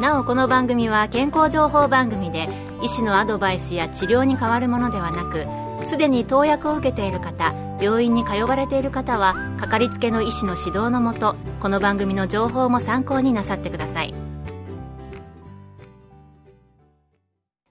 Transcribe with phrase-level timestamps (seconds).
[0.00, 2.48] なおこの番組は健康情報番組で
[2.82, 5.46] 医師のアドバイスや治療に変わるものではなく
[5.86, 14.14] すでに投薬を受けている方病院に通われている方はかかりつけの医師の指導のもとこの番組の情報も参考になさってください。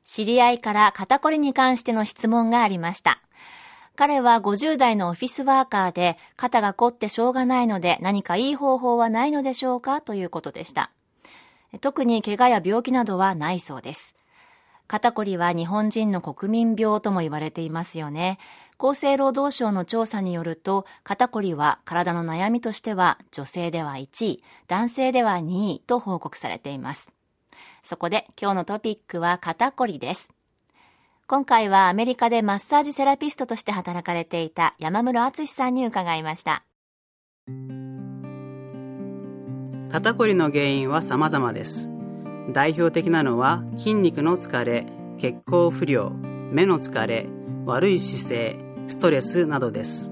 [0.04, 3.22] 知り合いから肩こりに関しての質問がありました。
[3.96, 10.02] 彼は50代のオフィスワーカーで肩が凝ってしょうがないので何かいい方法はないのでしょうか？
[10.02, 10.92] ということでした。
[11.80, 14.16] 特に怪我や病気などはないそうです
[14.88, 18.38] 肩こりは日本人の国民病とも言われていますよね。
[18.78, 27.12] 厚生労働省の調査によると、肩こりは体の悩みとしては女性では1位、男性では2位と報告されています。
[27.84, 30.32] そこで今日のトピックは肩こりです。
[31.28, 36.64] 今回はアメリカでマッサージセラピストとして働かれていた山室敦さんに伺いました。
[39.96, 41.90] 肩こりの原因は様々です。
[42.52, 44.86] 代表的なのは筋肉の疲れ、
[45.18, 46.12] 血行不良、
[46.52, 47.28] 目の疲れ、
[47.66, 50.12] 悪い姿勢、ストレスなどです。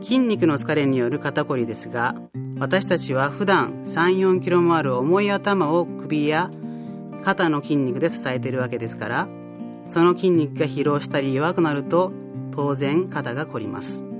[0.00, 2.16] 筋肉の疲れによる肩こりですが、
[2.58, 6.50] 私たちは普段3、4キロもある重い頭を首や
[7.22, 9.28] 肩の筋肉で支えているわけですから、
[9.86, 12.10] その筋肉が疲労したり弱くなると
[12.50, 14.11] 当然肩が凝ります。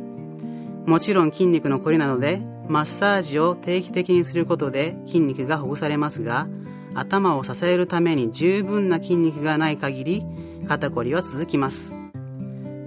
[0.87, 6.49] もちろん筋肉の凝りなのでマッサージを定期的にすることで筋肉がほぐされますが、
[6.95, 10.27] 頭を支えるために十分な筋肉がない限り
[10.69, 11.95] 肩こりは続きます。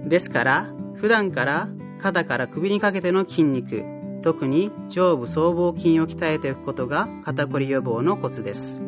[0.06, 1.68] ですから普段から
[2.00, 3.84] 肩から首にかけての筋肉
[4.22, 8.82] 特に上部僧帽筋を鍛えておくことが肩こり予防のコツです。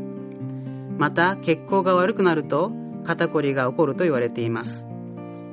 [0.98, 2.72] また血行が悪くなると
[3.04, 4.87] 肩こりが起こると言われています。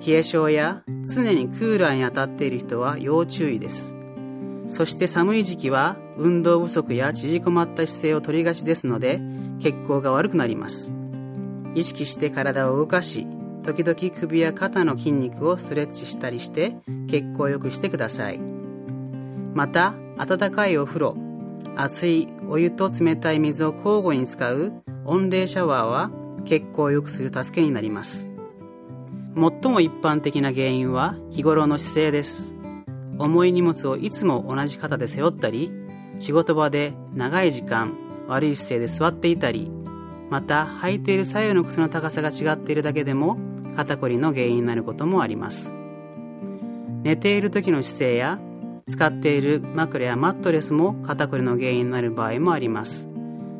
[0.05, 3.95] 冷え性や常にクーラーに当たっている人は要注意です。
[4.67, 9.21] そして寒い時期は運動不足や縮こまった姿勢を取りがちですので
[9.59, 10.93] 血行が悪くなります。
[11.75, 13.27] 意識して体を動かし
[13.63, 16.75] 時々首や肩の筋肉をストレッチしたりして
[17.07, 18.39] 血行を良くしてください。
[19.53, 21.17] また温かいお風呂
[21.75, 24.73] 熱いお湯と冷たい水を交互に使う
[25.05, 26.11] 温冷シャワーは
[26.45, 28.34] 血行を良くする助けになります。
[29.35, 32.55] 最も一般的な原因は日頃の姿勢です。
[33.19, 35.71] 重い荷物をいつも同じ肩で背負ったり
[36.19, 37.93] 仕事場で長い時間
[38.27, 39.71] 悪い姿勢で座っていたり
[40.29, 43.37] また履いている左右の靴の高さが違っているだけでも
[43.75, 45.73] 肩こりの原因になることもあります。
[47.03, 48.39] 寝ている時の姿勢や
[48.87, 53.09] 使っている枕やマットレスも肩こりの原因になる場合もあります。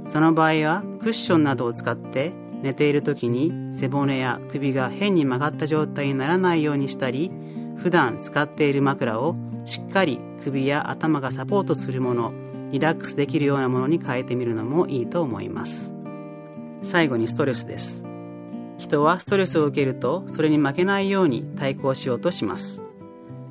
[0.08, 2.34] その場合はクッションなどを使って
[2.66, 7.32] 寝ている時に背骨や首が変に曲がった状態にならないようにしたり
[7.78, 12.34] 普段使っている枕をしっかり首や頭がサポートするもの
[12.72, 15.94] リラックスできるようなものに変えてみるのもいいと思います。
[16.82, 18.04] 最後にストレスです。
[18.80, 22.84] 人はストレスを受けるとそれに負けないように対抗しようとします。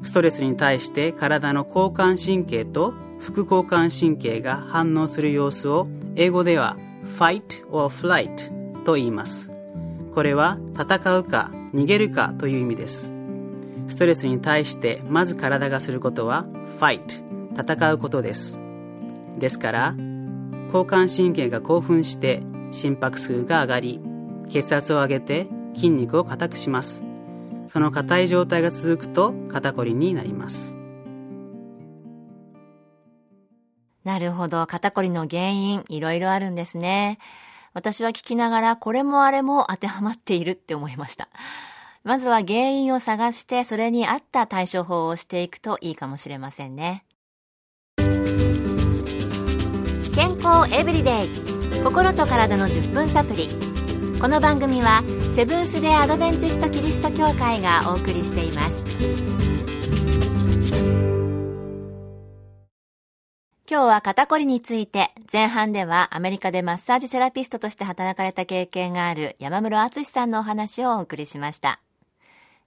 [0.03, 5.87] ストレスに対して体の交感神経と副交感神経が反応する様子を
[6.17, 6.77] 英語では
[7.17, 8.54] fight or flight
[8.84, 9.53] と言います。
[10.15, 13.12] これは戦うか逃げるかという意味です。
[13.89, 16.47] ストレスに対してまず体がすることは
[16.81, 17.23] fight
[17.61, 18.61] 戦うことです。
[19.39, 19.94] ですから
[20.67, 24.00] 交感神経が興奮して心拍数が上がり
[24.49, 27.05] 血圧を上げて筋肉を硬くします。
[27.67, 30.77] その硬い状態が続くと肩こりになります。
[34.05, 34.67] なるほど。
[34.67, 37.19] 肩こりの原因いろいろあるんですね。
[37.75, 41.29] 私は聞きながらこれもあれも当てはまっているって思いました。
[42.05, 47.05] まずは原因を探してそれに合った対処法をしていくといいかもしれませんね。
[50.15, 51.29] 健康エブリデイ。
[51.82, 53.49] 心と体の10分サプリ。
[54.21, 55.03] この番組は
[55.35, 59.44] セブンス・デ・アドベンチスト・キリスト教会がお送りしています。
[63.75, 71.81] 今日は肩こりについて前半ではアメリカでマッサージセラピストとして働かれた経験がある山室敦さんのお話をお送りしました。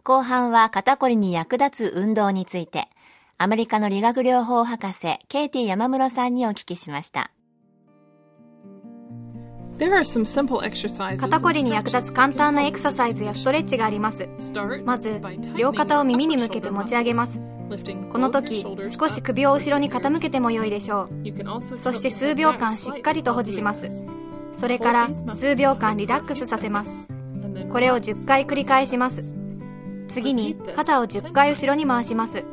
[0.03, 2.89] 後半は肩こりに役立つ運動について
[3.37, 7.31] アメリカの理学療法博士ケイティ山室さんにお聞きしました。
[9.79, 14.27] 肩こりに役立つ簡単なエクササイズやストレッチがあります。
[14.83, 15.21] まず
[15.55, 17.39] 両肩を耳に向けて持ち上げます
[18.11, 18.65] この時
[18.97, 21.61] 少し首を後ろに傾けても良いでしょう。
[21.61, 24.05] そして数秒間しっかりと保持します。
[24.53, 27.09] それから数秒間リラックスさせます。
[27.71, 29.35] これを10回繰り返します。
[30.07, 32.45] 次に肩を10回後ろに回します。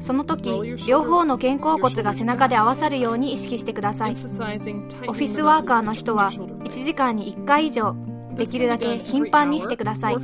[0.00, 0.50] その時
[0.86, 4.12] 両方の肩甲骨が背中で合わさるように意識してください。
[4.12, 7.94] オフィスワーカーの人は1時間に1回以上
[8.40, 10.16] できるだけ頻繁にしてください。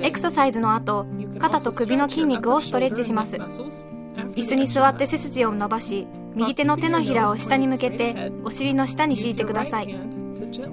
[0.00, 1.04] エクササイズの後
[1.38, 3.36] 肩と首の筋肉をストレッチします。
[3.36, 9.94] 椅子に座って背筋を伸ばし右手の手のひらを下に向けてお尻の下に敷いてください。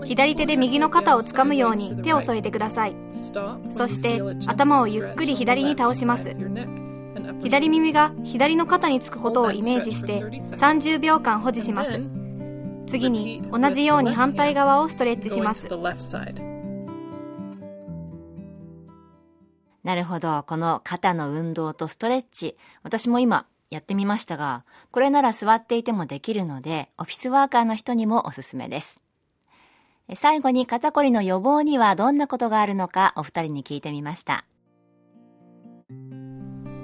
[0.05, 2.95] 左手で右の肩をつかむように手を添えてください。
[3.69, 6.33] そして頭をゆっくり左に倒します。
[7.43, 11.99] 左耳が左の肩につくことをイメージして30秒間保持します。
[12.87, 15.67] 次に同じように反対側をストレッチします。
[19.83, 20.43] なるほど。
[20.43, 28.99] この肩の運動とストレッチ私も今やってみましたがこれなら座っていてもできるのでオフィスワーカーの人にもおすすめです。
[30.15, 34.45] 最後に肩こりの予防にはどんなことがあるのかお二人に聞いてみました。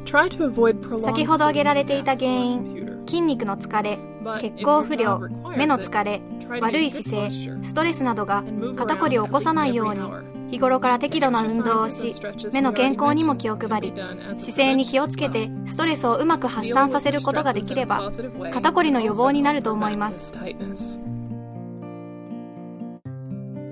[0.05, 3.99] 先ほど挙げられていた原因筋肉の疲れ
[4.39, 5.19] 血行不良
[5.55, 6.21] 目の疲れ
[6.61, 7.29] 悪い姿勢
[7.63, 8.43] ストレスなどが
[8.75, 10.01] 肩こりを起こさないように
[10.51, 12.13] 日頃から適度な運動をし
[12.53, 13.93] 目の健康にも気を配り
[14.35, 18.11] 姿勢に気をつけてストレスをうまく発散させることができれば
[18.51, 20.33] 肩こりの予防になると思います。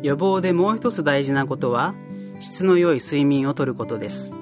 [0.02, 1.94] 予防でもう一つ大事なことは
[2.40, 4.36] 質の良い睡眠をとることです。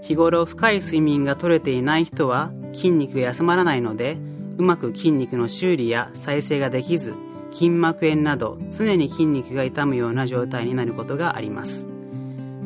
[0.00, 4.18] 日頃深い睡眠が取れていない人は筋肉が休まらないので
[4.56, 7.14] うまく筋肉の修理や再生ができず
[7.50, 11.88] 筋膜炎など常に筋肉が痛むような状態になることがあります。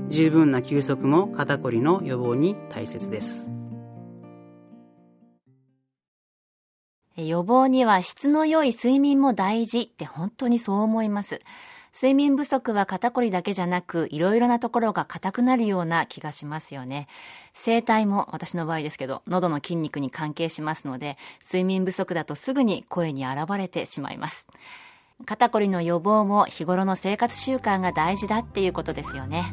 [0.09, 3.51] 十分な休息も肩こりの予防に大切です。
[7.17, 11.41] 予防には質の良い睡眠も大事って本当にそう思います。
[11.94, 17.06] 睡眠不足は肩こりだけじゃなく、いろいろなところが硬くなるような気がしますよね。
[17.55, 24.49] 声帯も私の場合ですけど、喉の筋肉に関係しますので、睡眠不足だとすぐに声に現れてしまいます。
[25.25, 29.44] 肩こりの予防も日頃の生活習慣が大事だっていうことですよね。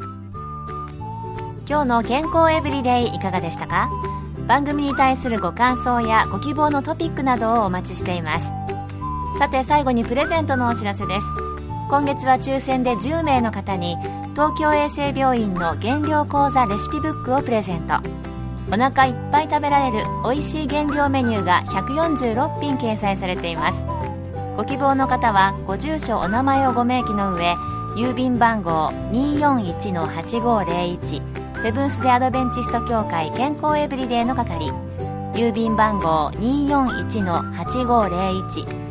[1.70, 3.88] 今日の健康エブリデイいかがでしたか？
[4.48, 8.52] 番組に対するご感想やご希望のトピックなどをお待ちしています。
[9.38, 11.51] さて最後にプレゼントのお知らせです。
[11.92, 13.98] 今月は抽選で10名の方に
[14.32, 17.96] 東京衛生病院の減量講座レシピブックをプレゼント。
[18.74, 23.86] お腹いっぱい食べられる美味しい減量メニューが146品掲載されています。
[24.56, 27.56] ご希望の方はご住所お名前をご明記の上
[27.98, 31.22] 郵便番号241-8501
[31.62, 34.72] セブンス・デ・アドベンチスト協会健康エブリデイの係。
[35.34, 38.91] 郵便番号241-8501